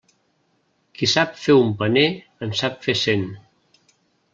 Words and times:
Qui 1.01 1.09
sap 1.11 1.37
fer 1.43 1.57
un 1.67 1.69
paner, 1.85 2.07
en 2.49 2.59
sap 2.65 2.83
fer 2.89 3.01
cent. 3.07 3.31